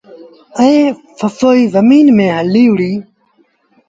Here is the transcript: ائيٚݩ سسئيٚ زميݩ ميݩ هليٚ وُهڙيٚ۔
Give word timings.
ائيٚݩ 0.59 0.97
سسئيٚ 1.19 1.69
زميݩ 1.73 2.15
ميݩ 2.17 2.33
هليٚ 2.37 2.69
وُهڙيٚ۔ 2.71 2.99